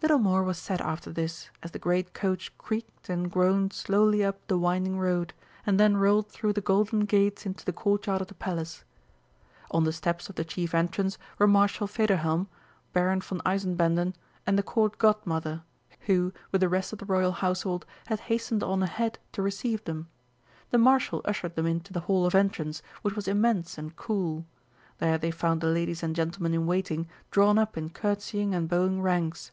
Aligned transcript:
Little 0.00 0.18
more 0.20 0.44
was 0.44 0.58
said 0.58 0.80
after 0.80 1.10
this, 1.10 1.50
as 1.60 1.72
the 1.72 1.78
great 1.80 2.14
coach 2.14 2.56
creaked 2.56 3.08
and 3.08 3.28
groaned 3.30 3.72
slowly 3.72 4.24
up 4.24 4.38
the 4.46 4.56
winding 4.56 4.96
road, 4.96 5.34
and 5.66 5.78
then 5.78 5.96
rolled 5.96 6.28
through 6.28 6.52
the 6.52 6.60
golden 6.60 7.00
gates 7.00 7.44
into 7.44 7.64
the 7.64 7.72
courtyard 7.72 8.20
of 8.22 8.28
the 8.28 8.34
Palace. 8.34 8.84
On 9.72 9.82
the 9.82 9.92
steps 9.92 10.28
of 10.28 10.36
the 10.36 10.44
chief 10.44 10.72
entrance 10.72 11.18
were 11.38 11.48
Marshal 11.48 11.88
Federhelm, 11.88 12.46
Baron 12.92 13.20
von 13.20 13.40
Eisenbänden, 13.44 14.14
and 14.46 14.56
the 14.56 14.62
Court 14.62 14.98
Godmother, 14.98 15.62
who, 16.02 16.32
with 16.52 16.60
the 16.60 16.68
rest 16.68 16.92
of 16.92 17.00
the 17.00 17.04
Royal 17.04 17.32
household, 17.32 17.84
had 18.06 18.20
hastened 18.20 18.62
on 18.62 18.84
ahead 18.84 19.18
to 19.32 19.42
receive 19.42 19.82
them. 19.84 20.08
The 20.70 20.78
Marshal 20.78 21.22
ushered 21.24 21.56
them 21.56 21.66
into 21.66 21.92
the 21.92 22.00
Hall 22.06 22.24
of 22.24 22.36
Entrance, 22.36 22.82
which 23.02 23.16
was 23.16 23.26
immense 23.28 23.76
and 23.76 23.94
cool. 23.96 24.46
There 24.98 25.18
they 25.18 25.32
found 25.32 25.60
the 25.60 25.66
ladies 25.66 26.04
and 26.04 26.14
gentlemen 26.14 26.54
in 26.54 26.66
waiting 26.68 27.08
drawn 27.32 27.58
up 27.58 27.76
in 27.76 27.90
curtseying 27.90 28.54
and 28.54 28.68
bowing 28.68 29.02
ranks. 29.02 29.50